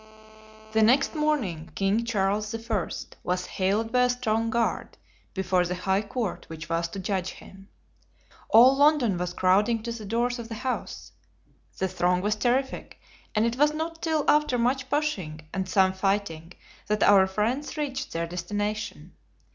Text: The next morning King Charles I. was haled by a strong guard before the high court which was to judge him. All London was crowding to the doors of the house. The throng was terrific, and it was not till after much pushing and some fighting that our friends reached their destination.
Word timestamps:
The 0.71 0.81
next 0.81 1.13
morning 1.13 1.69
King 1.75 2.05
Charles 2.05 2.55
I. 2.55 2.89
was 3.23 3.45
haled 3.45 3.91
by 3.91 4.05
a 4.05 4.09
strong 4.09 4.49
guard 4.49 4.97
before 5.35 5.63
the 5.63 5.75
high 5.75 6.01
court 6.01 6.49
which 6.49 6.67
was 6.69 6.87
to 6.87 6.99
judge 6.99 7.29
him. 7.33 7.67
All 8.49 8.75
London 8.75 9.19
was 9.19 9.35
crowding 9.35 9.83
to 9.83 9.91
the 9.91 10.05
doors 10.07 10.39
of 10.39 10.47
the 10.49 10.55
house. 10.65 11.11
The 11.77 11.87
throng 11.87 12.21
was 12.21 12.35
terrific, 12.35 12.99
and 13.35 13.45
it 13.45 13.57
was 13.57 13.75
not 13.75 14.01
till 14.01 14.25
after 14.27 14.57
much 14.57 14.89
pushing 14.89 15.41
and 15.53 15.69
some 15.69 15.93
fighting 15.93 16.53
that 16.87 17.03
our 17.03 17.27
friends 17.27 17.77
reached 17.77 18.11
their 18.11 18.25
destination. 18.25 19.13